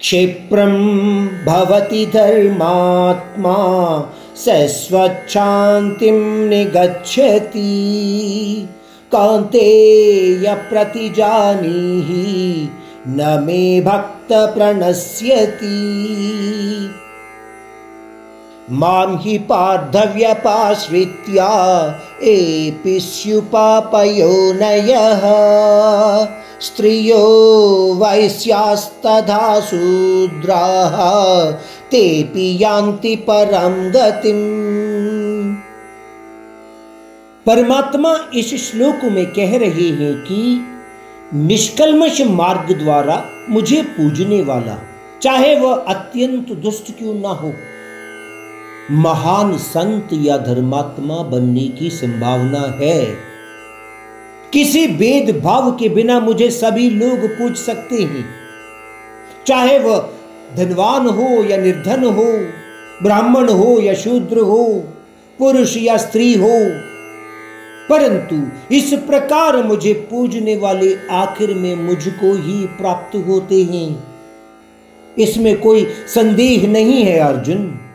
क्षिप्रं 0.00 0.74
भवति 1.44 2.04
धर्मात्मा 2.14 3.58
स 4.36 4.48
स्वच्छान्तिं 4.70 6.18
निगच्छति। 6.48 7.62
कान्तेय 9.12 10.54
प्रतिजानीहि 10.70 12.68
न 13.08 13.42
मे 13.46 13.80
भक्त 13.80 14.32
प्रणश्यति 14.54 15.76
मां 18.70 19.16
हि 19.22 19.36
पार्थव्यपाश्रित्या 19.50 21.50
एपि 22.30 22.98
स्युपापयोनयः 23.00 25.22
स्त्रियो 26.60 27.16
वैश्यास्तथा 27.94 29.60
शूद्राः 29.60 30.96
तेऽपि 31.90 32.46
यान्ति 32.62 33.14
परं 33.16 33.74
गतिम्। 33.92 35.54
परमात्मा 37.46 38.14
इस 38.34 38.54
श्लोक 38.62 39.04
में 39.04 39.26
कह 39.26 39.56
रहे 39.58 39.88
हैं 39.90 40.14
कि 40.22 40.40
निष्कलमश 41.34 42.20
मार्ग 42.20 42.72
द्वारा 42.78 43.22
मुझे 43.50 43.82
पूजने 43.82 44.40
वाला, 44.42 44.78
चाहे 45.22 45.54
वह 45.60 45.84
अत्यंत 45.88 46.52
दुष्ट 46.52 46.90
क्यों 46.98 47.14
ना 47.14 47.28
हो, 47.28 47.52
महान 48.90 49.56
संत 49.58 50.08
या 50.12 50.36
धर्मात्मा 50.38 51.22
बनने 51.22 51.68
की 51.68 51.90
संभावना 51.90 52.64
है। 52.80 53.35
किसी 54.52 54.86
भेदभाव 54.86 55.70
के 55.70 55.88
बिना 55.88 56.20
मुझे 56.20 56.50
सभी 56.50 56.90
लोग 56.90 57.26
पूछ 57.28 57.56
सकते 57.56 58.02
हैं। 58.02 58.24
चाहे 59.46 59.78
वह 59.78 60.08
धनवान 60.56 61.06
हो 61.06 61.44
या 61.44 61.56
निर्धन 61.56 62.04
हो, 62.04 62.26
ब्राह्मण 63.02 63.48
हो 63.48 63.80
या 63.80 63.94
शूद्र 63.94 64.38
हो, 64.38 64.84
पुरुष 65.38 65.76
या 65.76 65.96
स्त्री 65.96 66.34
हो, 66.34 66.58
परंतु 67.88 68.36
इस 68.74 68.92
प्रकार 68.94 69.62
मुझे 69.62 69.92
पूजने 69.92 70.56
वाले 70.56 70.96
आखिर 71.10 71.54
में 71.54 71.74
मुझको 71.74 72.32
ही 72.34 72.66
प्राप्त 72.66 73.16
होते 73.16 73.62
हैं। 73.64 74.04
इसमें 75.18 75.60
कोई 75.60 75.86
संदेह 76.14 76.66
नहीं 76.68 77.02
है, 77.04 77.18
अर्जुन। 77.18 77.85